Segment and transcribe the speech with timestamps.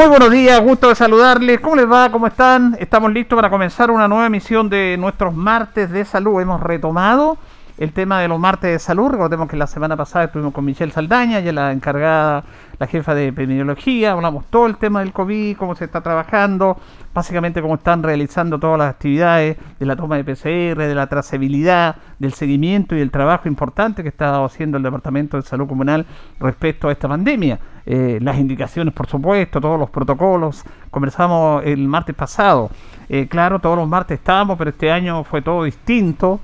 [0.00, 1.60] Muy buenos días, gusto de saludarles.
[1.60, 2.10] ¿Cómo les va?
[2.10, 2.74] ¿Cómo están?
[2.80, 6.40] Estamos listos para comenzar una nueva emisión de nuestros martes de salud.
[6.40, 7.36] Hemos retomado
[7.80, 9.08] el tema de los martes de salud.
[9.08, 12.44] Recordemos que la semana pasada estuvimos con Michelle Saldaña, ya la encargada,
[12.78, 14.12] la jefa de epidemiología.
[14.12, 16.76] Hablamos todo el tema del COVID, cómo se está trabajando,
[17.14, 21.96] básicamente cómo están realizando todas las actividades de la toma de PCR, de la trazabilidad,
[22.18, 26.04] del seguimiento y del trabajo importante que está haciendo el Departamento de Salud Comunal
[26.38, 27.58] respecto a esta pandemia.
[27.86, 30.64] Eh, las indicaciones, por supuesto, todos los protocolos.
[30.90, 32.70] Conversamos el martes pasado.
[33.08, 36.40] Eh, claro, todos los martes estábamos, pero este año fue todo distinto.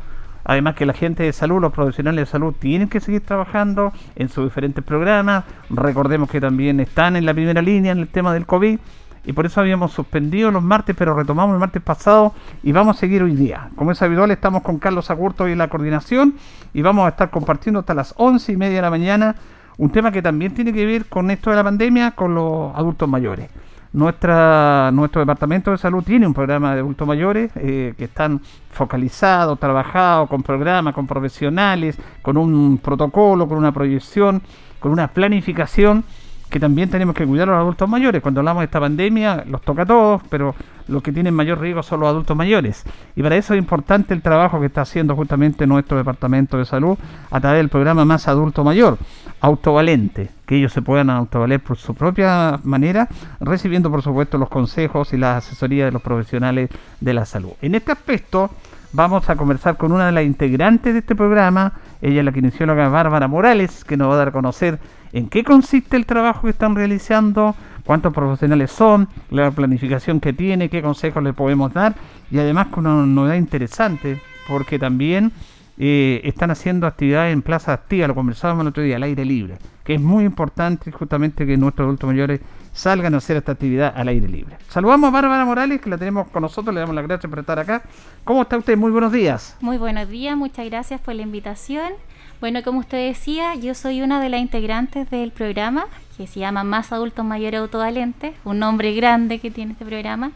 [0.48, 4.28] Además que la gente de salud, los profesionales de salud tienen que seguir trabajando en
[4.28, 5.44] sus diferentes programas.
[5.70, 8.78] Recordemos que también están en la primera línea en el tema del COVID.
[9.24, 13.00] Y por eso habíamos suspendido los martes, pero retomamos el martes pasado y vamos a
[13.00, 13.70] seguir hoy día.
[13.74, 16.36] Como es habitual, estamos con Carlos Agurto y en la coordinación
[16.72, 19.34] y vamos a estar compartiendo hasta las once y media de la mañana
[19.78, 23.08] un tema que también tiene que ver con esto de la pandemia, con los adultos
[23.08, 23.50] mayores.
[23.92, 29.58] Nuestra, nuestro departamento de salud tiene un programa de adultos mayores eh, que están focalizados,
[29.58, 34.42] trabajados con programas, con profesionales, con un protocolo, con una proyección,
[34.80, 36.04] con una planificación
[36.50, 38.22] que también tenemos que cuidar a los adultos mayores.
[38.22, 40.54] Cuando hablamos de esta pandemia, los toca a todos, pero
[40.88, 42.84] los que tienen mayor riesgo son los adultos mayores.
[43.14, 46.98] Y para eso es importante el trabajo que está haciendo justamente nuestro Departamento de Salud
[47.30, 48.98] a través del programa Más Adulto Mayor,
[49.40, 53.08] autovalente, que ellos se puedan autovaler por su propia manera,
[53.40, 56.70] recibiendo por supuesto los consejos y la asesoría de los profesionales
[57.00, 57.52] de la salud.
[57.62, 58.50] En este aspecto
[58.92, 62.88] vamos a conversar con una de las integrantes de este programa, ella es la kinesióloga
[62.88, 64.78] Bárbara Morales, que nos va a dar a conocer
[65.12, 67.54] en qué consiste el trabajo que están realizando,
[67.86, 71.94] cuántos profesionales son, la planificación que tiene, qué consejos le podemos dar
[72.30, 75.32] y además con una novedad interesante porque también
[75.78, 79.58] eh, están haciendo actividades en plaza activa, lo conversábamos el otro día, al aire libre,
[79.84, 82.40] que es muy importante justamente que nuestros adultos mayores
[82.72, 84.56] salgan a hacer esta actividad al aire libre.
[84.68, 87.58] Saludamos a Bárbara Morales, que la tenemos con nosotros, le damos las gracias por estar
[87.58, 87.82] acá.
[88.24, 88.76] ¿Cómo está usted?
[88.76, 89.56] Muy buenos días.
[89.60, 91.92] Muy buenos días, muchas gracias por la invitación.
[92.40, 95.86] Bueno, como usted decía, yo soy una de las integrantes del programa
[96.16, 100.32] que se llama Más Adultos Mayores Autovalentes, un nombre grande que tiene este programa,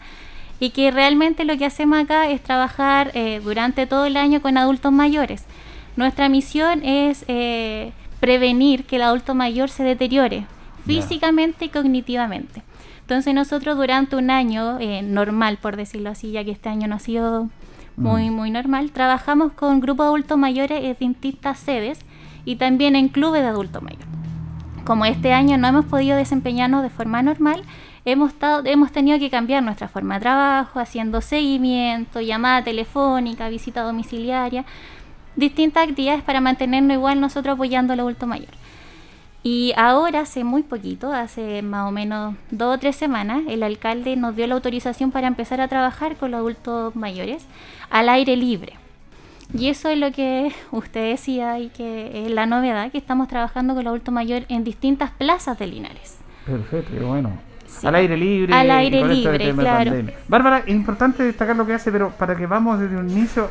[0.59, 4.59] y que realmente lo que hacemos acá es trabajar eh, durante todo el año con
[4.59, 5.47] adultos mayores.
[5.97, 10.47] Nuestra misión es eh, prevenir que el adulto mayor se deteriore
[10.87, 12.63] físicamente y cognitivamente.
[13.01, 16.97] Entonces nosotros durante un año eh, normal, por decirlo así, ya que este año no
[16.97, 17.49] ha sido
[17.97, 18.35] muy, mm.
[18.35, 18.93] muy normal.
[18.93, 22.01] Trabajamos con grupos de adultos mayores en distintas sedes
[22.45, 24.20] y también en clubes de adultos mayores.
[24.85, 27.63] Como este año no hemos podido desempeñarnos de forma normal,
[28.05, 33.83] hemos, estado, hemos tenido que cambiar nuestra forma de trabajo, haciendo seguimiento, llamada telefónica, visita
[33.83, 34.65] domiciliaria,
[35.37, 38.51] distintas actividades para mantenernos igual nosotros apoyando al adulto mayor.
[39.43, 44.17] Y ahora, hace muy poquito, hace más o menos dos o tres semanas, el alcalde
[44.17, 47.47] nos dio la autorización para empezar a trabajar con los adultos mayores
[47.91, 48.80] al aire libre.
[49.55, 53.75] Y eso es lo que usted decía y que es la novedad, que estamos trabajando
[53.75, 56.19] con el adulto mayor en distintas plazas de Linares.
[56.47, 57.33] Perfecto, qué bueno.
[57.83, 58.53] Al aire libre.
[58.53, 59.93] Al aire libre, claro.
[60.29, 63.51] Bárbara, es importante destacar lo que hace, pero para que vamos desde un inicio,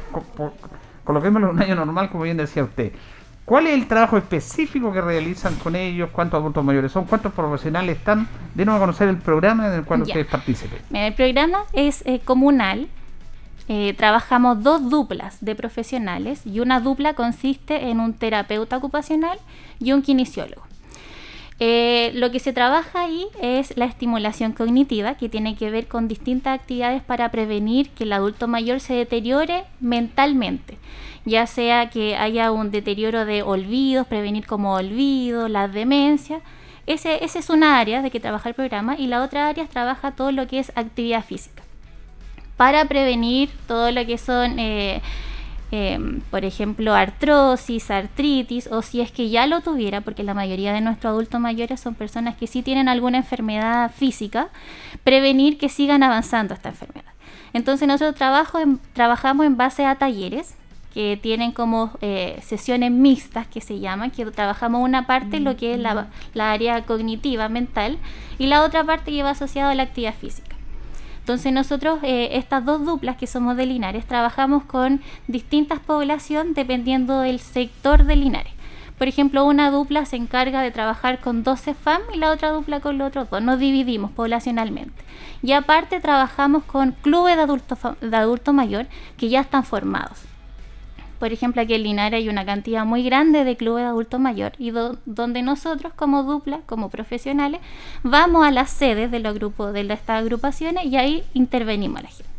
[1.04, 2.92] coloquémoslo en un año normal, como bien decía usted.
[3.46, 6.10] ¿Cuál es el trabajo específico que realizan con ellos?
[6.12, 7.06] ¿Cuántos adultos mayores son?
[7.06, 8.28] ¿Cuántos profesionales están?
[8.54, 10.78] Denos a conocer el programa en el cual ustedes participen.
[10.94, 12.88] El programa es eh, comunal.
[13.69, 19.39] Eh, trabajamos dos duplas de profesionales y una dupla consiste en un terapeuta ocupacional
[19.80, 20.63] y un kinesiólogo.
[21.62, 26.07] Eh, lo que se trabaja ahí es la estimulación cognitiva, que tiene que ver con
[26.07, 30.77] distintas actividades para prevenir que el adulto mayor se deteriore mentalmente
[31.25, 36.42] ya sea que haya un deterioro de olvidos, prevenir como olvido, la demencia.
[36.88, 40.12] Ese, esa es una área de que trabaja el programa y la otra área trabaja
[40.12, 41.59] todo lo que es actividad física.
[42.60, 45.02] Para prevenir todo lo que son, eh,
[45.72, 50.74] em, por ejemplo, artrosis, artritis, o si es que ya lo tuviera, porque la mayoría
[50.74, 54.50] de nuestros adultos mayores son personas que sí tienen alguna enfermedad física,
[55.06, 57.14] prevenir que sigan avanzando esta enfermedad.
[57.54, 58.60] Entonces nosotros trabajo
[58.92, 60.56] trabajamos en base a talleres
[60.94, 65.76] que tienen como eh, sesiones mixtas que se llaman, que trabajamos una parte lo que
[65.76, 68.00] es la, la área cognitiva, mental,
[68.38, 70.59] y la otra parte que va asociada a la actividad física.
[71.19, 77.19] Entonces nosotros, eh, estas dos duplas que somos de Linares, trabajamos con distintas poblaciones dependiendo
[77.19, 78.54] del sector de Linares.
[78.98, 82.81] Por ejemplo, una dupla se encarga de trabajar con 12 FAM y la otra dupla
[82.81, 83.42] con los otros dos.
[83.42, 85.04] Nos dividimos poblacionalmente.
[85.42, 90.29] Y aparte trabajamos con clubes de adulto, de adulto mayor que ya están formados.
[91.19, 94.54] Por ejemplo, aquí en Linares hay una cantidad muy grande de clubes de adulto mayor
[94.57, 97.60] y donde nosotros como dupla, como profesionales,
[98.04, 102.10] vamos a las sedes de los grupos de estas agrupaciones y ahí intervenimos a la
[102.10, 102.30] gente.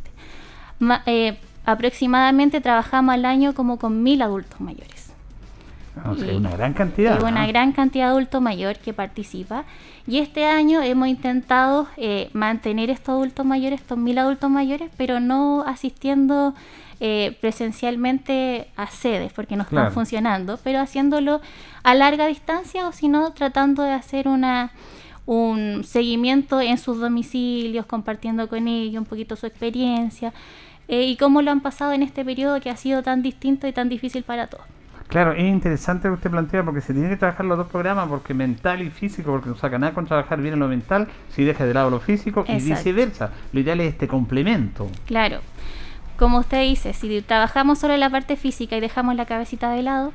[1.07, 5.11] Eh, aproximadamente trabajamos al año como con mil adultos mayores.
[5.97, 7.23] Ah, una gran cantidad.
[7.23, 9.65] Una gran cantidad de adultos mayores que participa.
[10.07, 15.21] Y este año hemos intentado eh, mantener estos adultos mayores, estos mil adultos mayores, pero
[15.21, 16.55] no asistiendo
[17.01, 21.41] eh, presencialmente a sedes, porque no están funcionando, pero haciéndolo
[21.83, 24.71] a larga distancia o si no, tratando de hacer una
[25.27, 30.33] un seguimiento en sus domicilios, compartiendo con ellos un poquito su experiencia
[30.89, 33.73] eh, y cómo lo han pasado en este periodo que ha sido tan distinto y
[33.73, 34.65] tan difícil para todos.
[35.11, 38.09] Claro, es interesante lo que usted plantea porque se tiene que trabajar los dos programas
[38.09, 41.45] porque mental y físico, porque no saca nada con trabajar bien en lo mental si
[41.45, 43.31] deja de lado lo físico y viceversa.
[43.53, 44.89] Lo ideal es este complemento.
[45.07, 45.41] Claro.
[46.21, 50.13] Como usted dice, si trabajamos solo la parte física y dejamos la cabecita de lado,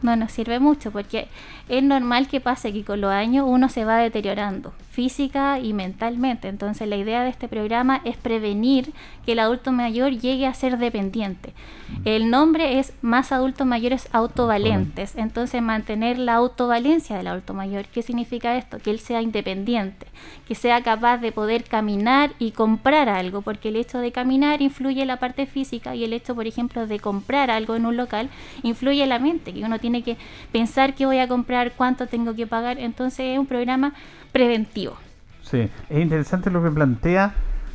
[0.00, 1.28] no nos sirve mucho porque
[1.68, 6.48] es normal que pase que con los años uno se va deteriorando física y mentalmente.
[6.48, 10.78] Entonces la idea de este programa es prevenir que el adulto mayor llegue a ser
[10.78, 11.52] dependiente.
[12.04, 15.16] El nombre es más adultos mayores autovalentes.
[15.16, 17.86] Entonces mantener la autovalencia del adulto mayor.
[17.86, 18.78] ¿Qué significa esto?
[18.78, 20.06] Que él sea independiente,
[20.46, 25.02] que sea capaz de poder caminar y comprar algo, porque el hecho de caminar influye
[25.02, 28.28] en la parte física y el hecho, por ejemplo, de comprar algo en un local
[28.62, 30.16] influye en la mente, que uno tiene que
[30.52, 32.78] pensar qué voy a comprar, cuánto tengo que pagar.
[32.78, 33.94] Entonces es un programa
[34.32, 34.96] preventivo.
[35.42, 37.34] Sí, es interesante lo que plantea,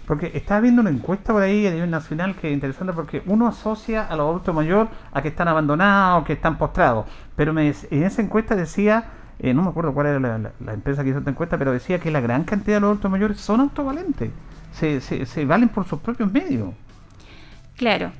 [0.09, 3.45] porque estaba viendo una encuesta por ahí a nivel nacional que es interesante porque uno
[3.45, 8.03] asocia a los adultos mayores a que están abandonados, que están postrados, pero me, en
[8.03, 9.03] esa encuesta decía,
[9.37, 12.09] eh, no me acuerdo cuál era la, empresa que hizo esta encuesta, pero decía que
[12.09, 14.31] la gran cantidad de los adultos mayores son autovalentes,
[14.71, 16.73] se, se, se valen por sus propios medios.
[17.77, 18.11] Claro,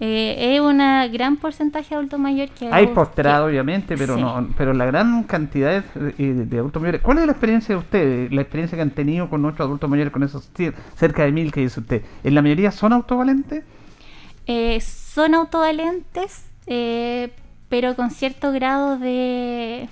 [0.00, 0.78] eh, es un
[1.12, 2.68] gran porcentaje de adultos mayores que...
[2.72, 7.00] Hay postrado, obviamente, pero no pero la gran cantidad de, de, adultos mayores...
[7.02, 10.12] ¿Cuál es la experiencia de ustedes, la experiencia que han tenido con nuestros adultos mayores,
[10.12, 10.50] con esos
[10.96, 12.02] cerca de mil que dice usted?
[12.24, 13.64] ¿En la mayoría son autovalentes?
[14.46, 17.32] Eh, son autovalentes, eh,
[17.68, 19.88] pero con cierto grado de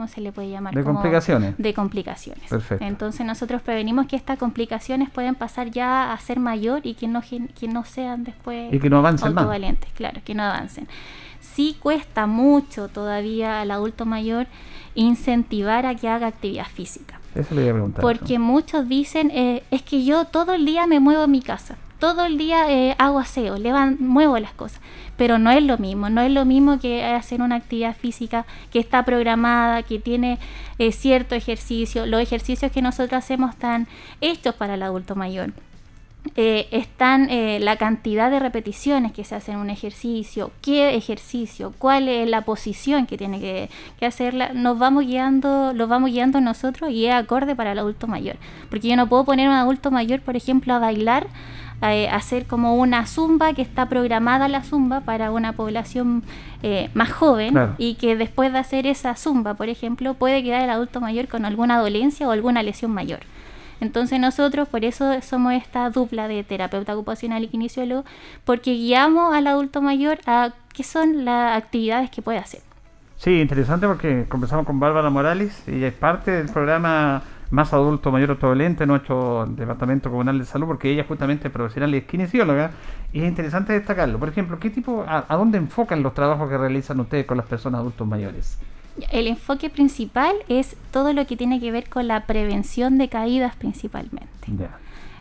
[0.00, 0.74] ¿cómo se le puede llamar?
[0.74, 1.54] De complicaciones.
[1.58, 2.48] De complicaciones.
[2.48, 2.82] Perfecto.
[2.82, 7.20] Entonces nosotros prevenimos que estas complicaciones pueden pasar ya a ser mayor y que no,
[7.20, 10.88] que no sean después y que no avancen autovalientes, claro, que no avancen.
[11.40, 14.46] Sí cuesta mucho todavía al adulto mayor
[14.94, 17.20] incentivar a que haga actividad física.
[17.34, 18.00] Eso le voy a preguntar.
[18.00, 21.76] Porque muchos dicen, eh, es que yo todo el día me muevo en mi casa,
[22.00, 23.56] todo el día eh, hago aseo,
[24.00, 24.80] muevo las cosas
[25.20, 28.78] pero no es lo mismo, no es lo mismo que hacer una actividad física que
[28.78, 30.38] está programada, que tiene
[30.78, 33.86] eh, cierto ejercicio, los ejercicios que nosotros hacemos están
[34.22, 35.52] hechos para el adulto mayor.
[36.36, 41.74] Eh, están eh, la cantidad de repeticiones que se hacen en un ejercicio, qué ejercicio,
[41.76, 46.40] cuál es la posición que tiene que, que, hacerla, nos vamos guiando, los vamos guiando
[46.40, 48.36] nosotros y es acorde para el adulto mayor.
[48.70, 51.26] Porque yo no puedo poner a un adulto mayor, por ejemplo, a bailar
[51.82, 56.22] eh, hacer como una zumba que está programada la zumba para una población
[56.62, 60.70] eh, más joven y que después de hacer esa zumba, por ejemplo, puede quedar el
[60.70, 63.20] adulto mayor con alguna dolencia o alguna lesión mayor.
[63.80, 68.04] Entonces nosotros por eso somos esta dupla de terapeuta ocupacional y kinesiólogo,
[68.44, 72.60] porque guiamos al adulto mayor a qué son las actividades que puede hacer.
[73.16, 78.30] Sí, interesante porque conversamos con Bárbara Morales, ella es parte del programa más adulto mayor
[78.30, 82.70] autovalente en nuestro departamento comunal de salud, porque ella justamente es profesional y es kinesióloga,
[83.12, 84.18] y es interesante destacarlo.
[84.18, 87.80] Por ejemplo, ¿qué tipo, a, dónde enfocan los trabajos que realizan ustedes con las personas
[87.80, 88.58] adultos mayores?
[89.10, 93.56] El enfoque principal es todo lo que tiene que ver con la prevención de caídas
[93.56, 94.28] principalmente.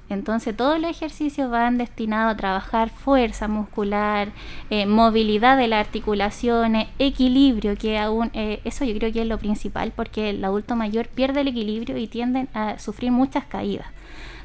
[0.10, 4.30] Entonces todos los ejercicios van destinados a trabajar fuerza muscular,
[4.72, 9.38] eh, movilidad de las articulaciones, equilibrio, que aún eh, eso yo creo que es lo
[9.38, 13.86] principal porque el adulto mayor pierde el equilibrio y tienden a sufrir muchas caídas.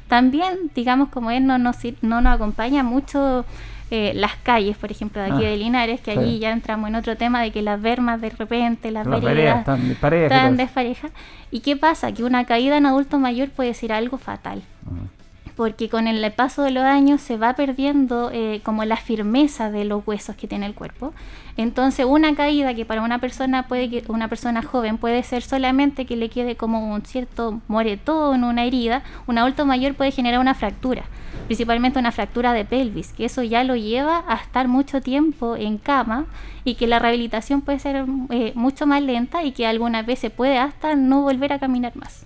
[0.07, 3.43] También, digamos, como él no nos, no nos acompaña mucho
[3.89, 6.95] eh, las calles, por ejemplo, de aquí ah, de Linares, que allí ya entramos en
[6.95, 11.11] otro tema de que las vermas de repente, las, veredas están desparejas.
[11.49, 12.11] ¿Y qué pasa?
[12.11, 14.61] Que una caída en adulto mayor puede ser algo fatal.
[14.85, 15.24] Ah
[15.55, 19.85] porque con el paso de los años se va perdiendo eh, como la firmeza de
[19.85, 21.13] los huesos que tiene el cuerpo.
[21.57, 26.05] Entonces una caída que para una persona puede que una persona joven puede ser solamente
[26.05, 30.53] que le quede como un cierto moretón, una herida, un adulto mayor puede generar una
[30.53, 31.03] fractura,
[31.45, 35.77] principalmente una fractura de pelvis, que eso ya lo lleva a estar mucho tiempo en
[35.77, 36.25] cama
[36.65, 40.57] y que la rehabilitación puede ser eh, mucho más lenta y que algunas veces puede
[40.57, 42.25] hasta no volver a caminar más.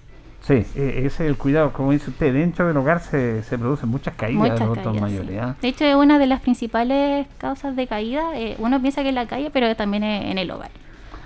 [0.49, 1.71] Sí, e, ese es el cuidado.
[1.71, 5.01] Como dice usted, dentro del hogar se, se producen muchas caídas Muchas de adultos caídas,
[5.01, 5.29] mayores.
[5.29, 5.61] sí.
[5.61, 8.35] De hecho, es una de las principales causas de caída.
[8.35, 10.71] eh, uno piensa que es la calle, pero también es en el hogar.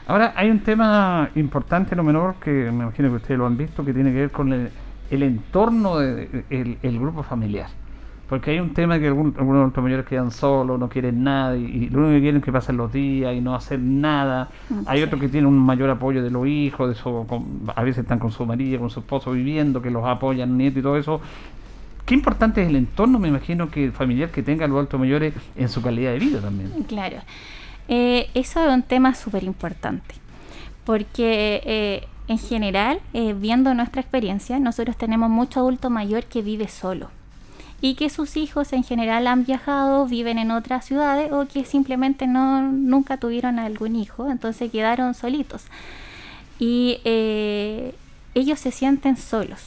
[0.07, 3.85] Ahora, hay un tema importante, no menor, que me imagino que ustedes lo han visto,
[3.85, 4.69] que tiene que ver con el,
[5.09, 7.67] el entorno del el, el grupo familiar.
[8.29, 11.65] Porque hay un tema que algún- algunos adultos mayores quedan solos, no quieren nada, y,
[11.65, 14.49] y lo único que quieren es que pasen los días y no hacer nada.
[14.69, 17.83] Mm, Hay otros que tienen un mayor apoyo de los hijos, de su, con- a
[17.83, 20.97] veces están con su marido, con su esposo viviendo, que los apoyan, nietos y todo
[20.97, 21.21] eso.
[22.05, 25.69] Qué importante es el entorno, me imagino, que familiar que tengan los adultos mayores en
[25.69, 26.71] su calidad de vida también.
[26.87, 27.17] Claro.
[27.87, 30.15] Eh, eso es un tema súper importante.
[30.85, 36.67] Porque eh, en general, eh, viendo nuestra experiencia, nosotros tenemos mucho adulto mayor que vive
[36.67, 37.09] solo.
[37.83, 42.27] Y que sus hijos en general han viajado, viven en otras ciudades o que simplemente
[42.27, 45.65] no, nunca tuvieron algún hijo, entonces quedaron solitos.
[46.59, 47.93] Y eh,
[48.35, 49.59] ellos se sienten solos.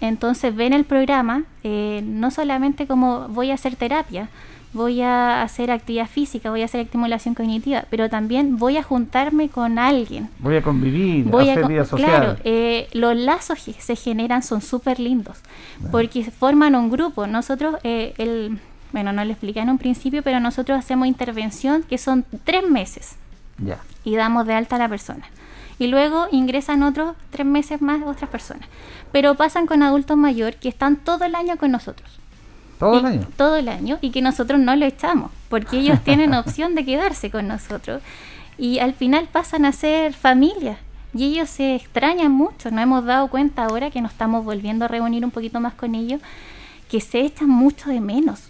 [0.00, 4.28] Entonces ven el programa eh, no solamente como voy a hacer terapia,
[4.74, 9.48] voy a hacer actividad física, voy a hacer estimulación cognitiva, pero también voy a juntarme
[9.48, 10.28] con alguien.
[10.40, 12.10] Voy a convivir, Voy a hacer co- vida social.
[12.10, 15.38] Claro, eh, los lazos que se generan son súper lindos
[15.90, 17.26] porque forman un grupo.
[17.26, 18.58] Nosotros, eh, el,
[18.92, 23.16] bueno, no lo expliqué en un principio, pero nosotros hacemos intervención que son tres meses
[23.58, 23.78] Ya.
[24.04, 25.24] y damos de alta a la persona.
[25.78, 28.68] Y luego ingresan otros tres meses más otras personas.
[29.10, 32.08] Pero pasan con adultos mayores que están todo el año con nosotros.
[32.78, 33.26] Todo el año.
[33.36, 37.30] Todo el año y que nosotros no lo echamos, porque ellos tienen opción de quedarse
[37.30, 38.02] con nosotros.
[38.56, 40.78] Y al final pasan a ser familia.
[41.12, 42.70] Y ellos se extrañan mucho.
[42.70, 45.94] Nos hemos dado cuenta ahora que nos estamos volviendo a reunir un poquito más con
[45.94, 46.20] ellos,
[46.90, 48.48] que se echan mucho de menos.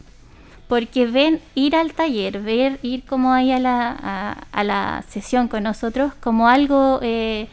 [0.68, 5.48] Porque ven ir al taller, ver ir como ahí a la, a, a la sesión
[5.48, 7.48] con nosotros como algo eh,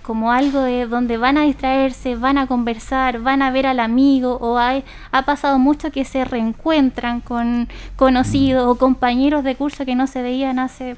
[0.00, 4.36] como algo de donde van a distraerse, van a conversar, van a ver al amigo
[4.40, 9.94] o hay, ha pasado mucho que se reencuentran con conocidos o compañeros de curso que
[9.94, 10.96] no se veían hace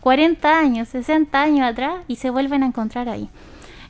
[0.00, 3.28] 40 años, 60 años atrás y se vuelven a encontrar ahí.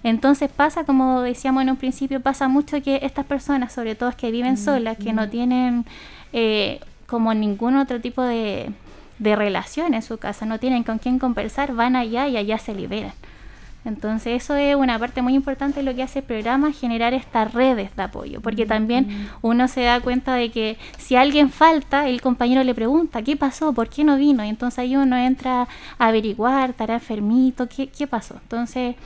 [0.04, 4.30] Entonces pasa, como decíamos en un principio, pasa mucho que estas personas, sobre todo que
[4.30, 5.86] viven solas, que no tienen
[6.32, 8.70] eh, como ningún otro tipo de,
[9.18, 12.74] de relación en su casa, no tienen con quién conversar, van allá y allá se
[12.74, 13.12] liberan.
[13.84, 17.52] Entonces eso es una parte muy importante de lo que hace el programa, generar estas
[17.52, 22.22] redes de apoyo, porque también uno se da cuenta de que si alguien falta, el
[22.22, 23.74] compañero le pregunta, ¿qué pasó?
[23.74, 24.44] ¿Por qué no vino?
[24.44, 28.36] Y entonces ahí uno entra a averiguar, estará enfermito, ¿qué, qué pasó?
[28.42, 28.96] Entonces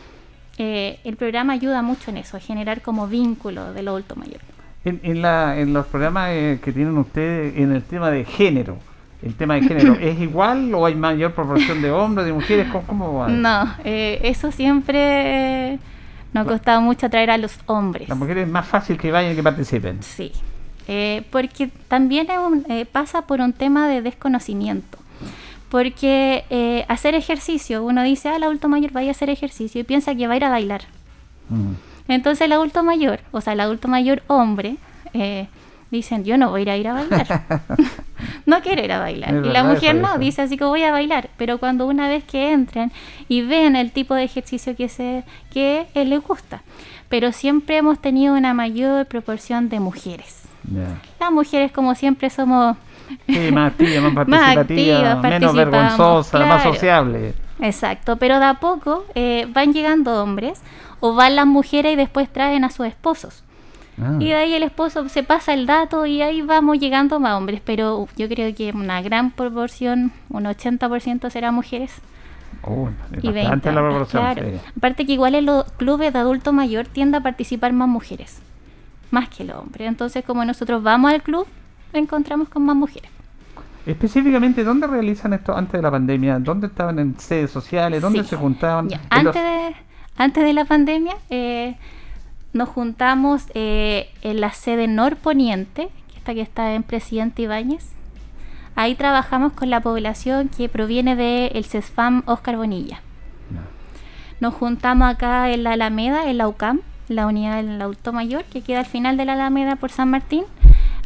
[0.59, 4.41] eh, el programa ayuda mucho en eso, a generar como vínculo del adulto mayor.
[4.85, 8.79] En, en, la, en los programas eh, que tienen ustedes en el tema de género,
[9.23, 12.69] el tema de género, ¿es igual o hay mayor proporción de hombres, de mujeres?
[12.71, 13.29] ¿Cómo, cómo va?
[13.29, 15.79] No, eh, eso siempre
[16.33, 18.09] nos ha costado mucho atraer a los hombres.
[18.09, 20.03] Las mujeres es más fácil que vayan y que participen.
[20.03, 20.33] Sí,
[20.87, 24.99] eh, porque también es un- eh, pasa por un tema de desconocimiento.
[25.69, 29.85] Porque eh, hacer ejercicio, uno dice, ah, el adulto mayor vaya a hacer ejercicio y
[29.85, 30.83] piensa que va a ir a bailar.
[31.51, 31.73] Mm.
[32.11, 34.77] Entonces el adulto mayor, o sea, el adulto mayor hombre,
[35.13, 35.47] eh,
[35.91, 37.43] dicen, yo no voy a ir a, ir a bailar.
[38.47, 39.35] no quiero ir a bailar.
[39.37, 40.19] Es y la mujer no, eso.
[40.19, 41.31] dice así que voy a bailar.
[41.37, 42.93] Pero cuando una vez que entren
[43.29, 46.63] y ven el tipo de ejercicio que, se, que él les gusta.
[47.09, 50.43] Pero siempre hemos tenido una mayor proporción de mujeres.
[51.19, 52.77] Las mujeres, como siempre, somos
[53.27, 57.35] Sí, más activa, más Más participativa, activas, menos vergonzosa, más sociable.
[57.61, 60.61] Exacto, pero de a poco eh, van llegando hombres
[61.01, 63.45] o van las mujeres y después traen a sus esposos.
[64.01, 64.17] Ah.
[64.21, 67.61] Y de ahí el esposo se pasa el dato y ahí vamos llegando más hombres,
[67.65, 71.93] pero yo creo que una gran proporción, un 80% será mujeres
[72.63, 73.41] Oh, es y 20.
[73.43, 74.23] bastante la proporción.
[74.23, 74.43] Claro.
[74.51, 74.61] sí.
[74.77, 78.41] Aparte que igual en los clubes de adulto mayor tiende a participar más mujeres,
[79.11, 79.89] más que los hombres.
[79.89, 81.47] Entonces como nosotros vamos al club,
[81.93, 83.11] encontramos con más mujeres.
[83.87, 86.39] Específicamente, ¿dónde realizan esto antes de la pandemia?
[86.39, 88.03] ¿Dónde estaban en sedes sociales?
[88.03, 88.31] ¿Dónde Sí.
[88.31, 88.89] se juntaban?
[88.89, 89.77] Ya, En los- Antes, de,
[90.17, 91.77] antes de la pandemia, eh,
[92.53, 97.93] nos juntamos eh, en la sede norponiente, que esta que está en Presidente Ibáñez.
[98.75, 103.01] Ahí trabajamos con la población que proviene del CESFAM Oscar Bonilla.
[103.51, 103.61] No.
[104.41, 108.63] Nos juntamos acá en la Alameda, en la UCAM, la unidad del adulto mayor, que
[108.63, 110.45] queda al final de la Alameda por San Martín.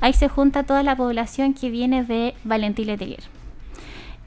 [0.00, 3.22] Ahí se junta toda la población que viene de Valentín Letelier.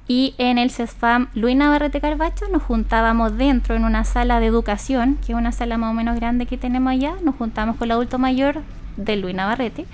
[0.08, 5.18] Y en el CESFAM Luis Navarrete Carbacho nos juntábamos dentro en una sala de educación,
[5.26, 7.16] que es una sala más o menos grande que tenemos allá.
[7.24, 8.62] Nos juntamos con el adulto mayor
[8.98, 9.86] de Luis Navarrete.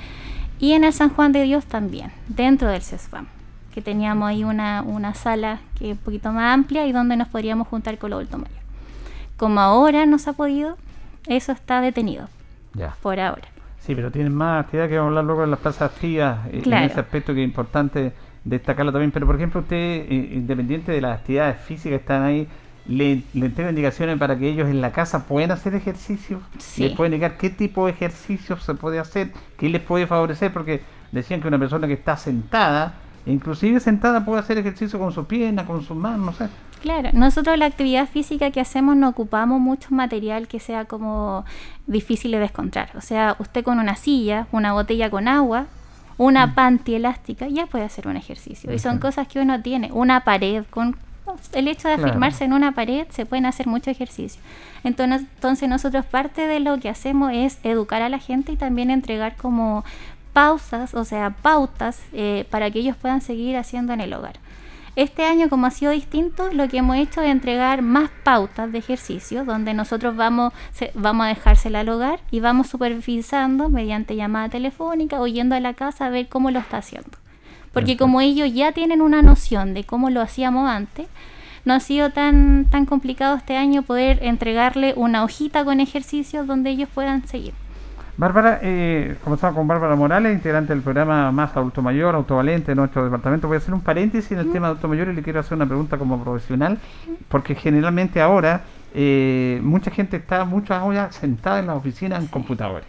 [0.59, 3.27] Y en el San Juan de Dios también, dentro del CESFAM,
[3.73, 7.29] que teníamos ahí una, una sala que es un poquito más amplia y donde nos
[7.29, 8.59] podríamos juntar con el adulto mayor.
[9.37, 10.77] Como ahora no se ha podido,
[11.27, 12.27] eso está detenido.
[12.73, 12.95] Ya.
[13.01, 13.47] Por ahora.
[13.79, 16.61] Sí, pero tienen más actividad que vamos a hablar luego en las plazas frías, eh,
[16.63, 19.11] en ese aspecto que es importante destacarlo también.
[19.11, 22.47] Pero, por ejemplo, usted, eh, independiente de las actividades físicas que están ahí,
[22.87, 26.41] le, le entrega indicaciones para que ellos en la casa puedan hacer ejercicio.
[26.57, 26.83] Sí.
[26.83, 30.81] Les puede indicar qué tipo de ejercicio se puede hacer, qué les puede favorecer, porque
[31.11, 32.95] decían que una persona que está sentada,
[33.25, 36.49] inclusive sentada, puede hacer ejercicio con sus piernas, con sus manos, no sé.
[36.81, 41.45] Claro, nosotros la actividad física que hacemos no ocupamos mucho material que sea como
[41.85, 42.89] difícil de encontrar.
[42.95, 45.67] O sea, usted con una silla, una botella con agua,
[46.21, 46.53] una Mm.
[46.55, 48.71] panty elástica, ya puede hacer un ejercicio.
[48.73, 49.91] Y son cosas que uno tiene.
[49.91, 50.95] Una pared, con
[51.53, 52.09] el hecho de Claro.
[52.09, 54.41] afirmarse en una pared, se pueden hacer mucho ejercicio.
[54.83, 58.91] Entonces, entonces nosotros parte de lo que hacemos es educar a la gente y también
[58.91, 59.83] entregar como
[60.33, 64.35] pausas, o sea, pautas eh, para que ellos puedan seguir haciendo en el hogar.
[64.97, 68.79] Este año, como ha sido distinto, lo que hemos hecho es entregar más pautas de
[68.79, 74.49] ejercicio, donde nosotros vamos, se- vamos a dejársela al hogar y vamos supervisando mediante llamada
[74.49, 77.11] telefónica o yendo a la casa a ver cómo lo está haciendo.
[77.71, 81.07] Porque como ellos ya tienen una noción de cómo lo hacíamos antes,
[81.63, 86.71] no ha sido tan, tan complicado este año poder entregarle una hojita con ejercicios donde
[86.71, 87.53] ellos puedan seguir.
[88.21, 93.03] Bárbara, eh, comenzamos con Bárbara Morales, integrante del programa Más Adulto Mayor, Autovalente de nuestro
[93.03, 93.47] departamento.
[93.47, 95.55] Voy a hacer un paréntesis en el tema de adulto mayor y le quiero hacer
[95.55, 96.77] una pregunta como profesional,
[97.29, 98.61] porque generalmente ahora
[98.93, 102.85] eh, mucha gente está muchas horas sentada en las oficinas en computadores.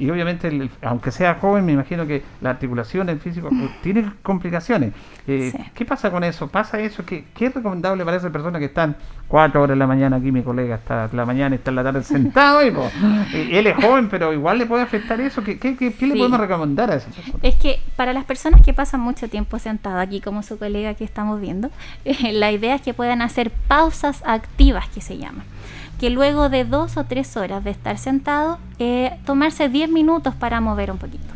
[0.00, 4.10] Y obviamente, el- aunque sea joven, me imagino que la articulación, el físico, eh, tiene
[4.22, 4.92] complicaciones.
[5.26, 5.58] Eh, Sí.
[5.74, 6.48] ¿Qué pasa con eso?
[6.48, 7.04] ¿Pasa eso?
[7.04, 8.96] ¿Qué, qué es recomendable para esas personas que están
[9.28, 10.16] cuatro horas en la mañana?
[10.16, 12.62] Aquí mi colega está en la mañana y está en la tarde sentado.
[12.66, 12.72] Y,
[13.36, 15.42] y él es joven, pero igual le puede afectar eso.
[15.44, 16.18] ¿Qué, qué, qué- qué le Sí.
[16.18, 17.40] podemos recomendar a esas personas?
[17.42, 21.04] Es que para las personas que pasan mucho tiempo sentadas aquí, como su colega que
[21.04, 21.70] estamos viendo,
[22.32, 25.44] la idea es que puedan hacer pausas activas, que se llaman.
[26.00, 30.60] Que luego de dos o tres horas de estar sentado, eh, tomarse 10 minutos para
[30.60, 31.34] mover un poquito.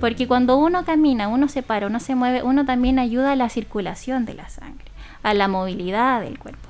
[0.00, 3.48] Porque cuando uno camina, uno se para, uno se mueve, uno también ayuda a la
[3.48, 4.84] circulación de la sangre,
[5.22, 6.68] a la movilidad del cuerpo.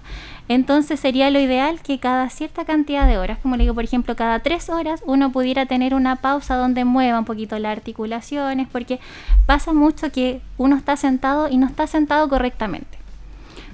[0.48, 4.14] Entonces sería lo ideal que cada cierta cantidad de horas, como le digo, por ejemplo,
[4.14, 9.00] cada tres horas, uno pudiera tener una pausa donde mueva un poquito las articulaciones, porque
[9.46, 12.98] pasa mucho que uno está sentado y no está sentado correctamente,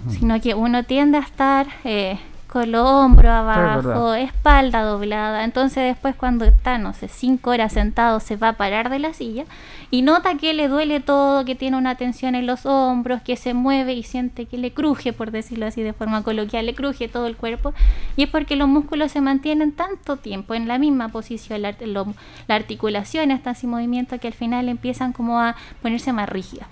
[0.09, 5.45] sino que uno tiende a estar eh, con los hombros abajo, espalda doblada.
[5.45, 9.15] Entonces después cuando está, no sé, cinco horas sentado, se va a parar de la
[9.15, 9.45] silla
[9.93, 13.55] y nota que le duele todo, que tiene una tensión en los hombros, que se
[13.55, 17.27] mueve y siente que le cruje, por decirlo así de forma coloquial, le cruje todo
[17.27, 17.73] el cuerpo.
[18.17, 22.15] Y es porque los músculos se mantienen tanto tiempo en la misma posición, la, lo-
[22.49, 26.67] la articulación está sin movimiento que al final empiezan como a ponerse más rígidas.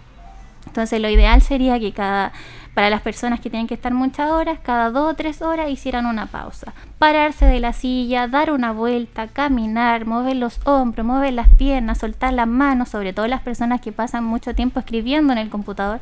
[0.69, 2.33] Entonces lo ideal sería que cada,
[2.75, 6.07] para las personas que tienen que estar muchas horas, cada dos o tres horas hicieran
[6.07, 6.73] una pausa.
[6.99, 12.33] Pararse de la silla, dar una vuelta, caminar, mover los hombros, mover las piernas, soltar
[12.35, 16.01] las manos, sobre todo las personas que pasan mucho tiempo escribiendo en el computador,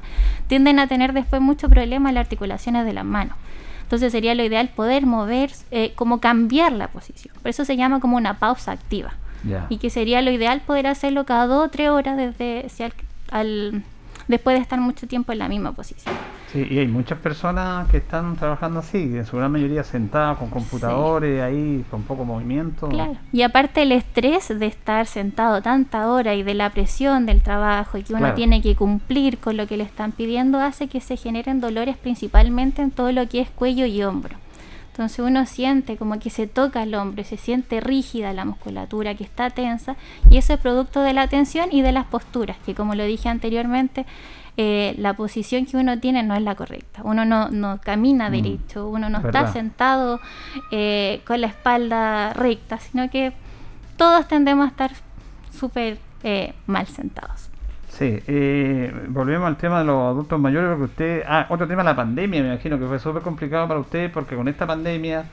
[0.48, 3.37] tienden a tener después mucho problema en las articulaciones de las manos.
[3.83, 7.35] Entonces sería lo ideal poder mover, eh, como cambiar la posición.
[7.40, 9.14] Por eso se llama como una pausa activa
[9.70, 12.92] y que sería lo ideal poder hacerlo cada dos o tres horas desde si al,
[13.31, 13.83] al-
[14.28, 16.14] después de estar mucho tiempo en la misma posición.
[16.52, 20.48] Sí, y hay muchas personas que están trabajando así, en su gran mayoría sentadas con
[20.48, 22.88] computadores, ahí con poco movimiento.
[22.88, 23.16] Claro.
[23.32, 27.98] Y aparte el estrés de estar sentado tanta hora y de la presión del trabajo
[27.98, 28.34] y que uno Claro.
[28.34, 32.82] tiene que cumplir con lo que le están pidiendo hace que se generen dolores principalmente
[32.82, 34.36] en todo lo que es cuello y hombro.
[34.96, 39.24] Entonces uno siente como que se toca el hombro, se siente rígida la musculatura, que
[39.24, 39.94] está tensa,
[40.30, 43.28] y eso es producto de la tensión y de las posturas, que como lo dije
[43.28, 44.06] anteriormente,
[44.56, 47.02] eh, la posición que uno tiene no es la correcta.
[47.04, 49.42] Uno no, no camina Mm, derecho, uno no verdad.
[49.42, 50.18] está sentado
[50.72, 53.35] eh, con la espalda recta, sino que
[53.98, 54.92] todos tendemos a estar
[55.52, 57.45] súper eh, mal sentados.
[57.98, 61.96] Sí, eh, volvemos al tema de los adultos mayores, porque usted, ah, otro tema, la
[61.96, 65.24] pandemia, me imagino que fue súper complicado para ustedes, porque con esta pandemia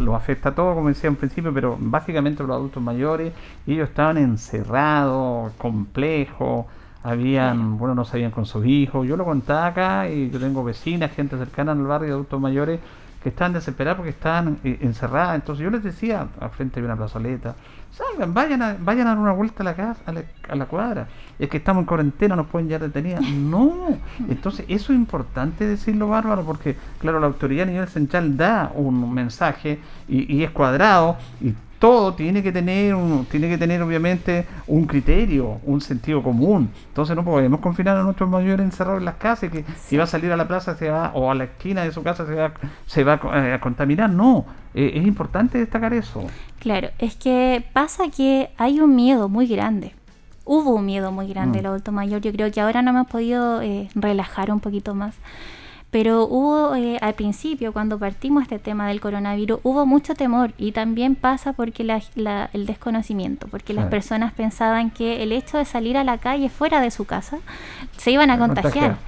[0.00, 3.34] los afecta a todos, como decía en principio, pero básicamente los adultos mayores,
[3.66, 6.64] ellos estaban encerrados, complejos,
[7.02, 11.12] habían, bueno, no sabían con sus hijos, yo lo contaba acá, y yo tengo vecinas,
[11.12, 12.80] gente cercana al barrio de adultos mayores,
[13.22, 15.34] que estaban desesperadas porque estaban eh, encerradas.
[15.34, 17.54] Entonces yo les decía, al frente de una plazoleta,
[17.92, 20.66] salgan, vayan a, vayan a dar una vuelta a la casa, a la, a la
[20.66, 21.08] cuadra.
[21.38, 23.22] Es que estamos en cuarentena, nos pueden llevar detenidas.
[23.22, 23.98] No,
[24.28, 29.12] entonces eso es importante decirlo, Bárbaro, porque claro, la autoridad a nivel central da un
[29.12, 34.46] mensaje y, y es cuadrado y todo tiene que tener un, tiene que tener obviamente
[34.66, 36.70] un criterio, un sentido común.
[36.88, 40.06] Entonces no podemos confinar a nuestros mayores encerrados en las casas que si va a
[40.06, 42.52] salir a la plaza se va o a la esquina de su casa se va,
[42.86, 44.10] se va a, eh, contaminar.
[44.10, 46.24] No, eh, es importante destacar eso.
[46.58, 49.94] Claro, es que pasa que hay un miedo muy grande.
[50.44, 51.60] Hubo un miedo muy grande mm.
[51.60, 52.22] el adulto mayor.
[52.22, 55.14] Yo creo que ahora no hemos podido eh, relajar un poquito más.
[55.90, 60.72] Pero hubo eh, al principio, cuando partimos este tema del coronavirus, hubo mucho temor y
[60.72, 62.02] también pasa porque la,
[62.52, 66.82] el desconocimiento, porque las personas pensaban que el hecho de salir a la calle fuera
[66.82, 67.38] de su casa
[67.96, 68.98] se iban a contagiar.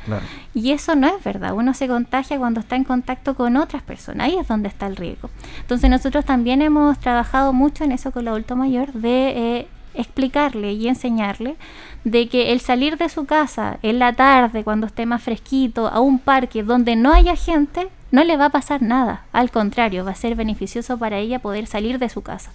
[0.54, 4.28] Y eso no es verdad, uno se contagia cuando está en contacto con otras personas,
[4.28, 5.28] ahí es donde está el riesgo.
[5.60, 10.72] Entonces nosotros también hemos trabajado mucho en eso con el adulto mayor, de eh, explicarle
[10.72, 11.56] y enseñarle
[12.04, 16.00] de que el salir de su casa en la tarde, cuando esté más fresquito, a
[16.00, 19.24] un parque donde no haya gente, no le va a pasar nada.
[19.32, 22.50] Al contrario, va a ser beneficioso para ella poder salir de su casa.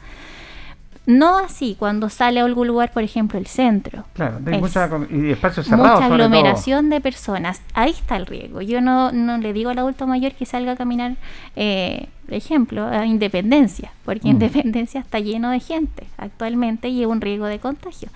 [1.06, 4.06] No así cuando sale a algún lugar, por ejemplo, el centro.
[4.14, 6.02] Claro, hay mucha, y espacios cerrados.
[6.02, 7.62] Mucha aglomeración de personas.
[7.76, 8.62] Ahí está el riesgo.
[8.62, 11.16] Yo no, no le digo al adulto mayor que salga a caminar,
[11.56, 14.32] eh, por ejemplo, a Independencia, porque mm.
[14.32, 18.10] Independencia está lleno de gente actualmente y es un riesgo de contagio.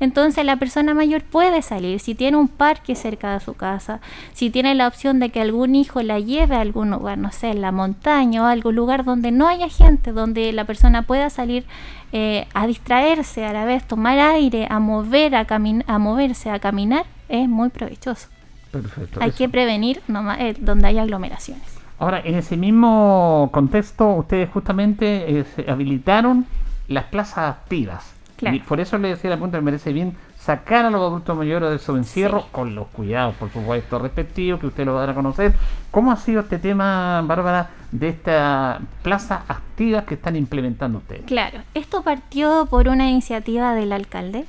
[0.00, 4.00] Entonces la persona mayor puede salir, si tiene un parque cerca de su casa,
[4.32, 7.50] si tiene la opción de que algún hijo la lleve a algún lugar, no sé,
[7.50, 11.64] en la montaña o algún lugar donde no haya gente, donde la persona pueda salir
[12.10, 17.06] eh, a distraerse, a la vez tomar aire, a mover, a, a moverse, a caminar,
[17.28, 18.26] es muy provechoso.
[18.72, 19.20] Perfecto.
[19.22, 20.02] Hay que prevenir
[20.38, 21.81] eh, donde haya aglomeraciones.
[22.02, 26.46] Ahora, en ese mismo contexto, ustedes justamente eh, habilitaron
[26.88, 28.12] las plazas activas.
[28.40, 31.36] Y por eso le decía a la punta, me parece bien sacar a los adultos
[31.36, 35.14] mayores de su encierro con los cuidados, por supuesto, respectivos, que usted lo va a
[35.14, 35.54] conocer.
[35.92, 41.22] ¿Cómo ha sido este tema, Bárbara, de esta plaza activas que están implementando ustedes?
[41.26, 44.46] Claro, esto partió por una iniciativa del alcalde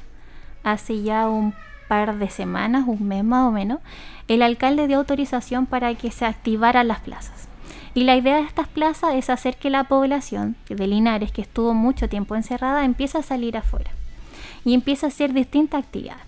[0.64, 1.54] hace ya un
[1.88, 3.80] par de semanas, un mes más o menos.
[4.28, 7.48] El alcalde dio autorización para que se activaran las plazas.
[7.96, 11.74] Y la idea de estas plazas es hacer que la población de Linares, que estuvo
[11.74, 13.92] mucho tiempo encerrada, empiece a salir afuera
[14.66, 16.24] y empiece a hacer distintas actividades.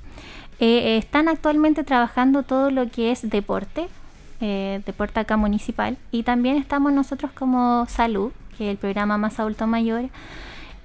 [0.59, 3.87] Eh, están actualmente trabajando todo lo que es deporte,
[4.41, 9.39] eh, deporte acá municipal, y también estamos nosotros como salud, que es el programa más
[9.39, 10.09] adulto mayor,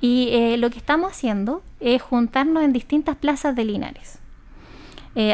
[0.01, 4.20] y eh, lo que estamos haciendo es juntarnos en distintas plazas de Linares.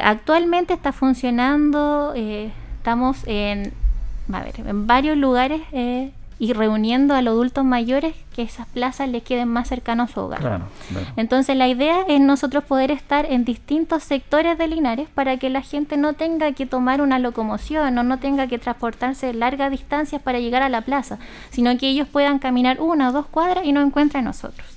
[0.02, 3.72] Actualmente está funcionando, estamos en
[4.32, 9.08] a ver, en varios lugares eh, y reuniendo a los adultos mayores que esas plazas
[9.08, 10.62] les queden más cercanos a su hogar.
[11.16, 15.62] Entonces la idea es nosotros poder estar en distintos sectores de Linares para que la
[15.62, 20.40] gente no tenga que tomar una locomoción o no tenga que transportarse largas distancias para
[20.40, 21.18] llegar a la plaza,
[21.50, 24.75] sino que ellos puedan caminar una o dos cuadras y nos encuentren nosotros.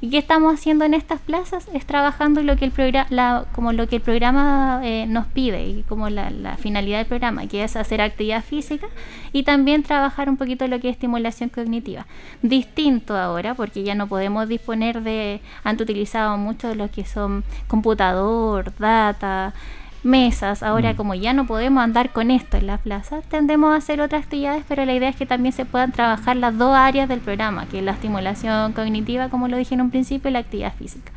[0.00, 1.68] ¿Y qué estamos haciendo en estas plazas?
[1.72, 5.82] Es trabajando lo que el programa, como lo que el programa eh, nos pide y
[5.82, 8.88] como la, finalidad del programa, que es hacer actividad física
[9.32, 12.06] y también trabajar un poquito lo que es estimulación cognitiva.
[12.42, 17.44] Distinto ahora, porque ya no podemos disponer de, han utilizado mucho de lo que son
[17.68, 19.54] computador, data,
[20.02, 20.62] mesas.
[20.62, 20.96] Ahora, mm.
[20.96, 24.64] como ya no podemos andar con esto en la plaza, tendemos a hacer otras actividades,
[24.68, 27.78] pero la idea es que también se puedan trabajar las dos áreas del programa, que
[27.78, 31.12] es la estimulación cognitiva, como lo dije en un principio, y la actividad física.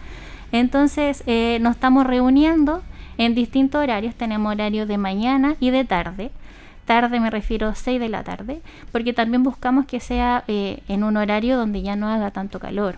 [0.51, 2.81] Entonces, eh, nos estamos reuniendo
[3.17, 4.15] en distintos horarios.
[4.15, 6.31] Tenemos horarios de mañana y de tarde.
[6.85, 8.61] Tarde me refiero a 6 de la tarde,
[8.91, 12.97] porque también buscamos que sea eh, en un horario donde ya no haga tanto calor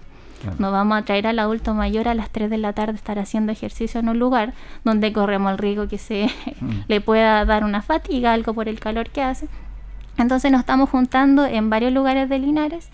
[0.58, 3.52] no vamos a traer al adulto mayor a las 3 de la tarde estar haciendo
[3.52, 6.70] ejercicio en un lugar donde corremos el riesgo que se mm.
[6.88, 9.48] le pueda dar una fatiga, algo por el calor que hace.
[10.18, 12.90] Entonces nos estamos juntando en varios lugares de Linares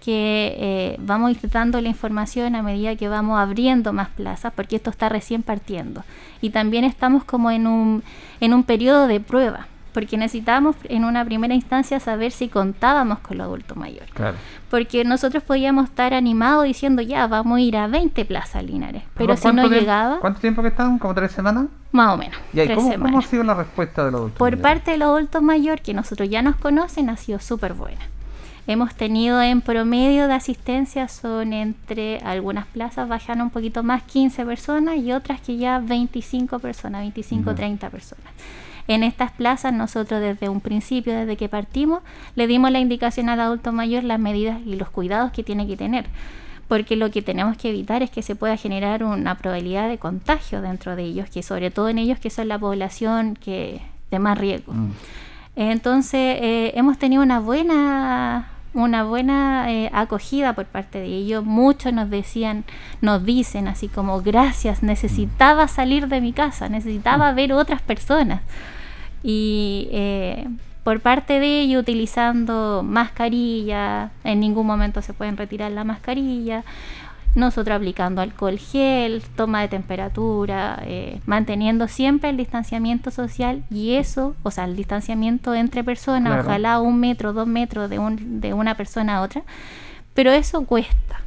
[0.00, 4.52] que eh, vamos a ir dando la información a medida que vamos abriendo más plazas,
[4.56, 6.04] porque esto está recién partiendo.
[6.40, 8.02] Y también estamos como en un,
[8.40, 13.38] en un periodo de prueba porque necesitábamos en una primera instancia saber si contábamos con
[13.38, 14.10] los adultos mayores.
[14.70, 19.02] Porque nosotros podíamos estar animados diciendo, ya, vamos a ir a 20 plazas Linares.
[19.14, 20.20] Pero si no llegaba...
[20.20, 20.98] ¿Cuánto tiempo que están?
[20.98, 21.66] ¿Como tres semanas?
[21.92, 22.38] Más o menos.
[22.52, 25.82] ¿Y ¿cómo, ha sido la respuesta de los adultos Por parte de los adultos mayores,
[25.82, 28.00] que nosotros ya nos conocen, ha sido súper buena.
[28.66, 34.44] Hemos tenido en promedio de asistencia son entre algunas plazas bajan un poquito más 15
[34.44, 38.32] personas y otras que ya 25 personas, 25 o 30 personas.
[38.90, 42.02] En estas plazas nosotros desde un principio, desde que partimos,
[42.34, 45.76] le dimos la indicación al adulto mayor las medidas y los cuidados que tiene que
[45.76, 46.06] tener
[46.66, 50.62] porque lo que tenemos que evitar es que se pueda generar una probabilidad de contagio
[50.62, 53.80] dentro de ellos, que sobre todo en ellos que son la población que
[54.12, 54.72] de más riesgo.
[54.72, 54.92] Mm.
[55.56, 61.44] Entonces, eh, hemos tenido una buena una buena eh, acogida por parte de ellos.
[61.44, 62.62] Muchos nos decían,
[63.00, 67.34] nos dicen así como, gracias, necesitaba salir de mi casa, necesitaba mm.
[67.34, 68.42] ver otras personas.
[69.22, 70.46] Y eh,
[70.84, 76.64] por parte de ellos utilizando mascarilla, en ningún momento se pueden retirar la mascarilla,
[77.34, 84.34] nosotros aplicando alcohol gel, toma de temperatura, eh, manteniendo siempre el distanciamiento social y eso,
[84.42, 88.74] o sea, el distanciamiento entre personas, ojalá un metro, dos metros de, un, de una
[88.76, 89.42] persona a otra,
[90.14, 91.19] pero eso cuesta.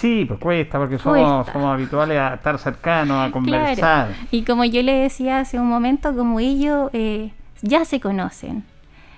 [0.00, 4.08] Sí, pues cuesta, porque somos, habituales a estar cercanos, a conversar.
[4.30, 8.64] Y como yo le decía hace un momento, como ellos eh, ya se conocen,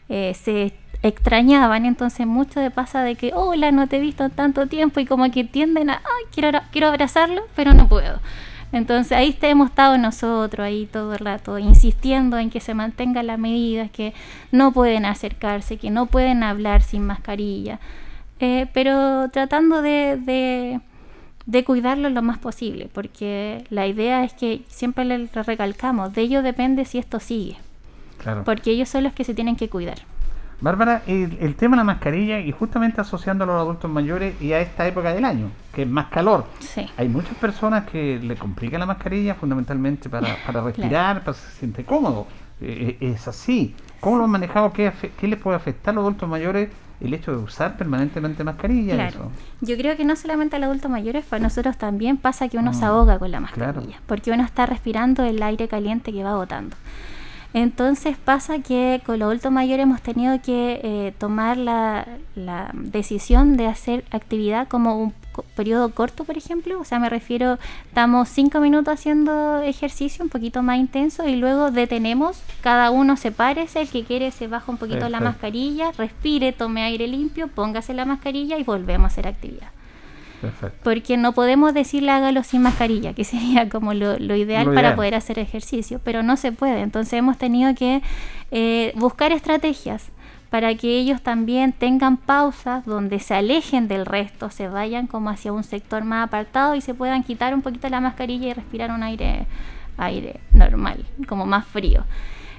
[0.08, 4.66] eh, se extrañaban, entonces mucho de pasa de que, hola, no te he visto tanto
[4.66, 8.18] tiempo y como que tienden a, ay, quiero, quiero abrazarlo, pero no puedo.
[8.72, 13.38] Entonces ahí hemos estado nosotros ahí todo el rato insistiendo en que se mantengan las
[13.38, 14.14] medidas, que
[14.50, 17.78] no pueden acercarse, que no pueden hablar sin mascarilla,
[18.42, 20.80] eh, pero tratando de, de,
[21.46, 26.42] de, cuidarlo lo más posible, porque la idea es que siempre le recalcamos, de ellos
[26.42, 27.56] depende si esto sigue,
[28.44, 29.98] porque ellos son los que se tienen que cuidar.
[30.60, 34.60] Bárbara, el, tema de la mascarilla y justamente asociando a los adultos mayores y a
[34.60, 36.46] esta época del año, que es más calor.
[36.58, 36.84] Sí.
[36.96, 41.84] Hay muchas personas que le complican la mascarilla fundamentalmente para, para respirar, para se siente
[41.84, 42.26] cómodo.
[42.60, 43.74] Eh, eh, es así.
[44.00, 44.72] ¿Cómo lo han manejado?
[44.72, 48.94] ¿Qué, ¿Qué les puede afectar a los adultos mayores el hecho de usar permanentemente mascarilla.
[48.94, 49.30] Claro.
[49.60, 52.82] Yo creo que no solamente al adulto mayores, para nosotros también pasa que uno se
[52.82, 56.76] mm, ahoga con la mascarilla, porque uno está respirando el aire caliente que va botando.
[57.54, 62.06] Entonces pasa que con los adultos mayores hemos tenido que eh, tomar la,
[62.72, 65.12] decisión de hacer actividad como un
[65.54, 66.80] periodo corto, por ejemplo.
[66.80, 71.70] O sea, me refiero, estamos cinco minutos haciendo ejercicio un poquito más intenso y luego
[71.70, 76.52] detenemos, cada uno se parece, el que quiere se baja un poquito la mascarilla, respire,
[76.52, 79.68] tome aire limpio, póngase la mascarilla y volvemos a hacer actividad.
[80.82, 85.38] Porque no podemos decirle hágalo sin mascarilla, que sería como lo, ideal para poder hacer
[85.38, 86.80] ejercicio, pero no se puede.
[86.80, 88.02] Entonces hemos tenido que
[88.50, 90.10] eh, buscar estrategias
[90.52, 95.50] para que ellos también tengan pausas donde se alejen del resto, se vayan como hacia
[95.50, 99.02] un sector más apartado y se puedan quitar un poquito la mascarilla y respirar un
[99.02, 99.46] aire,
[99.96, 102.04] aire normal, como más frío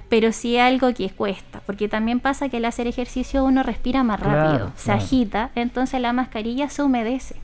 [0.10, 4.20] pero sí algo que cuesta, porque también pasa que al hacer ejercicio uno respira más
[4.20, 7.36] rápido, se agita, entonces la mascarilla se humedece.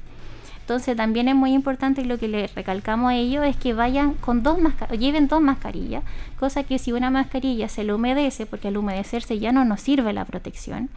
[0.69, 4.13] Entonces también es muy importante y lo que le recalcamos a ellos es que vayan
[4.13, 6.03] con dos mascarillas, lleven dos mascarillas,
[6.39, 10.13] cosa que si una mascarilla se le humedece, porque al humedecerse ya no nos sirve
[10.13, 10.91] la protección,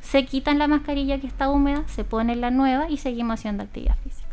[0.00, 3.96] se quitan la mascarilla que está húmeda, se pone la nueva y seguimos haciendo actividad
[4.02, 4.28] física.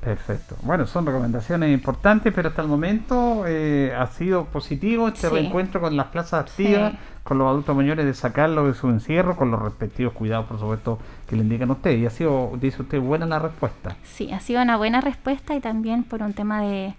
[0.00, 0.56] Perfecto.
[0.62, 5.96] Bueno, son recomendaciones importantes, pero hasta el momento eh, ha sido positivo este reencuentro con
[5.96, 6.94] las plazas activas,
[7.28, 10.98] con los adultos mayores, de sacarlo de su encierro, con los respectivos cuidados, por supuesto,
[11.28, 11.94] que le indican a usted.
[11.98, 13.96] Y ha sido, dice usted, buena la respuesta.
[14.02, 16.94] Sí, ha sido una buena respuesta y también por un tema de,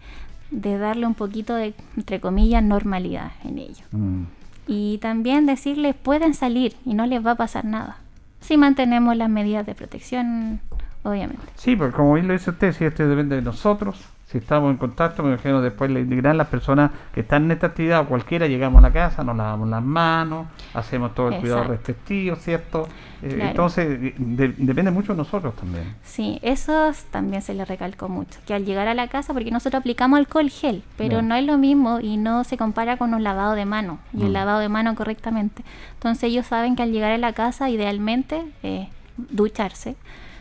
[0.51, 3.83] darle un poquito de, entre comillas, normalidad en ello.
[3.89, 4.25] Mm.
[4.67, 7.97] Y también decirles, pueden salir y no les va a pasar nada.
[8.39, 10.61] Si mantenemos las medidas de protección
[11.03, 11.43] obviamente.
[11.55, 14.77] Sí, porque como bien lo dice usted, si esto depende de nosotros, si estamos en
[14.77, 18.45] contacto, me imagino después le dirán las personas que están en esta actividad o cualquiera,
[18.45, 22.87] llegamos a la casa, nos lavamos las manos, hacemos todo el cuidado respectivo, ¿cierto?
[23.23, 25.95] Eh, entonces, depende mucho de nosotros también.
[26.03, 29.79] Sí, eso también se le recalcó mucho, que al llegar a la casa, porque nosotros
[29.79, 33.53] aplicamos alcohol gel, pero no es lo mismo y no se compara con un lavado
[33.53, 34.33] de mano, y el mm.
[34.33, 35.63] lavado de mano correctamente.
[35.95, 39.95] Entonces ellos saben que al llegar a la casa, idealmente, eh, ducharse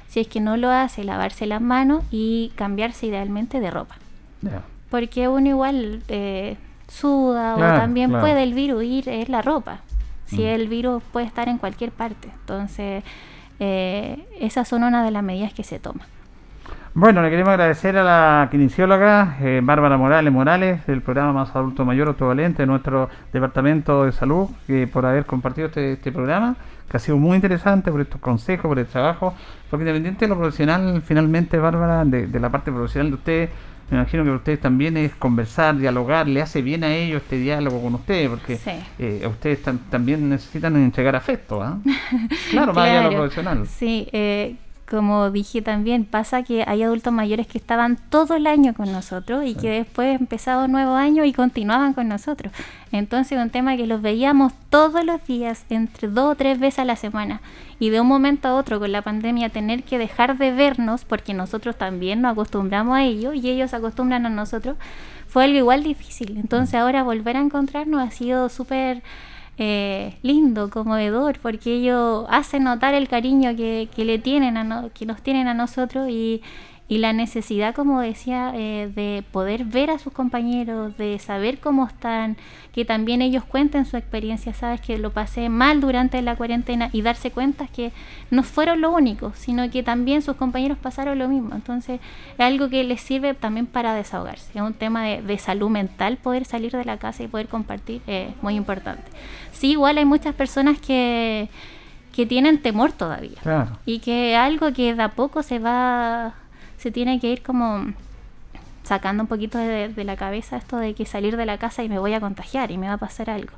[0.08, 3.96] si es que no lo hace, lavarse las manos y cambiarse idealmente de ropa.
[4.90, 6.56] Porque uno igual eh,
[6.88, 9.80] suda o también puede el virus ir, es la ropa.
[10.26, 10.46] Si mm.
[10.46, 12.28] el virus puede estar en cualquier parte.
[12.40, 13.04] Entonces,
[13.60, 16.06] eh, esas son una de las medidas que se toman.
[16.94, 21.84] Bueno, le queremos agradecer a la kinesióloga eh, Bárbara Morales Morales del programa Más Adulto
[21.84, 24.48] Mayor Autovalente de nuestro Departamento de Salud
[24.92, 26.56] por haber compartido este, este, programa
[26.90, 29.34] que ha sido muy interesante por estos consejos, por el trabajo,
[29.70, 33.48] porque independiente de lo profesional, finalmente Bárbara, de, la parte profesional de usted,
[33.90, 37.82] me imagino que ustedes también es conversar, dialogar, le hace bien a ellos este diálogo
[37.82, 38.58] con ustedes, porque
[38.98, 41.78] eh, ustedes también necesitan entregar afecto, ¿ah?
[42.50, 43.66] Claro, más allá de lo profesional.
[43.66, 44.56] Sí, eh,
[44.88, 49.44] como dije también, pasa que hay adultos mayores que estaban todo el año con nosotros
[49.44, 52.52] y que después empezado un nuevo año y continuaban con nosotros.
[52.90, 56.84] Entonces, un tema que los veíamos todos los días, entre dos o tres veces a
[56.84, 57.40] la semana.
[57.78, 61.34] Y de un momento a otro, con la pandemia, tener que dejar de vernos, porque
[61.34, 64.76] nosotros también nos acostumbramos a ello y ellos acostumbran a nosotros,
[65.26, 66.38] fue algo igual difícil.
[66.38, 69.02] Entonces, ahora volver a encontrarnos ha sido súper
[69.58, 75.06] eh, lindo, conmovedor, porque ellos hacen notar el cariño que, que le tienen a que
[75.06, 76.42] nos tienen a nosotros y,
[76.90, 81.86] y la necesidad, como decía, eh, de poder ver a sus compañeros, de saber cómo
[81.86, 82.38] están,
[82.72, 87.02] que también ellos cuenten su experiencia, sabes que lo pasé mal durante la cuarentena y
[87.02, 87.92] darse cuenta que
[88.30, 91.54] no fueron lo único, sino que también sus compañeros pasaron lo mismo.
[91.54, 92.00] Entonces
[92.34, 94.50] es algo que les sirve también para desahogarse.
[94.54, 98.30] Es un tema de, salud mental, poder salir de la casa y poder compartir es
[98.42, 99.04] muy importante.
[99.52, 101.50] Sí, igual hay muchas personas que,
[102.14, 103.38] que tienen temor todavía
[103.84, 106.34] y que algo que de a poco se va
[106.78, 107.92] se tiene que ir como
[108.84, 111.98] sacando un poquito de, la cabeza esto de que salir de la casa y me
[111.98, 113.52] voy a contagiar y me va a pasar algo.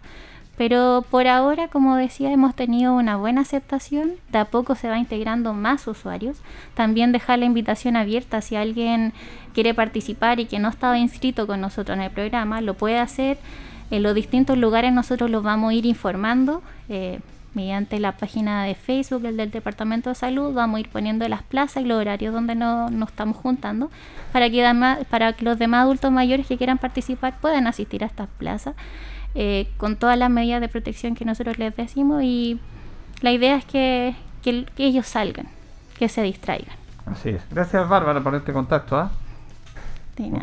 [0.56, 4.16] Pero por ahora, como decía, hemos tenido una buena aceptación.
[4.30, 6.36] De a poco se va integrando más usuarios.
[6.74, 9.14] También dejar la invitación abierta si alguien
[9.54, 13.38] quiere participar y que no estaba inscrito con nosotros en el programa, lo puede hacer.
[13.90, 16.62] En los distintos lugares nosotros los vamos a ir informando.
[16.90, 17.20] Eh,
[17.54, 21.82] mediante la página de Facebook del Departamento de Salud vamos a ir poniendo las plazas
[21.82, 23.90] y los horarios donde nos no estamos juntando
[24.32, 28.28] para que, para que los demás adultos mayores que quieran participar puedan asistir a estas
[28.38, 28.74] plazas
[29.34, 32.60] eh, con todas las medidas de protección que nosotros les decimos y
[33.20, 35.48] la idea es que, que, ellos salgan,
[35.98, 36.74] que se distraigan.
[37.06, 37.42] Así es.
[37.50, 38.96] Gracias Bárbara por este contacto.
[38.96, 39.10] ¿ah?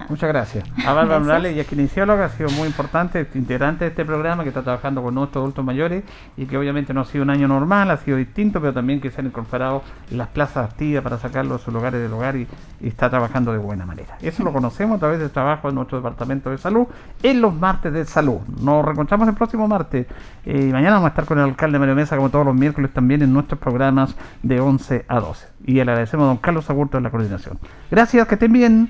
[0.09, 0.63] Muchas gracias.
[0.85, 4.49] A Bárbara Morales, y es kinesióloga, ha sido muy importante, integrante de este programa que
[4.49, 6.03] está trabajando con nuestros adultos mayores
[6.35, 9.11] y que obviamente no ha sido un año normal, ha sido distinto, pero también que
[9.11, 12.47] se han incorporado en las plazas activas para sacarlos a sus lugares del hogar y,
[12.81, 14.17] está trabajando de buena manera.
[14.21, 16.87] Eso lo conocemos a través del trabajo de nuestro Departamento de Salud
[17.23, 18.37] en los martes de salud.
[18.61, 20.05] Nos reencontramos el próximo martes
[20.45, 22.91] eh, y mañana vamos a estar con el alcalde Mario Mesa como todos los miércoles
[22.93, 25.47] también en nuestros programas de 11 a 12.
[25.65, 27.57] Y le agradecemos a don Carlos Agurto de la coordinación.
[27.89, 28.89] Gracias, que estén bien.